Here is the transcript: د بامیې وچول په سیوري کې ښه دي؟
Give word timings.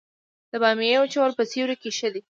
د 0.51 0.53
بامیې 0.61 0.97
وچول 0.99 1.31
په 1.37 1.43
سیوري 1.51 1.75
کې 1.81 1.89
ښه 1.97 2.09
دي؟ 2.13 2.21